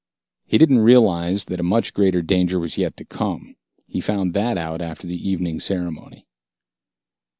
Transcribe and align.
He 0.47 0.57
didn't 0.57 0.79
realize 0.79 1.45
that 1.45 1.59
a 1.59 1.63
much 1.63 1.93
greater 1.93 2.23
danger 2.23 2.57
was 2.59 2.75
yet 2.75 2.97
to 2.97 3.05
come. 3.05 3.55
He 3.85 4.01
found 4.01 4.33
that 4.33 4.57
out 4.57 4.81
after 4.81 5.05
the 5.05 5.29
evening 5.29 5.59
ceremony. 5.59 6.25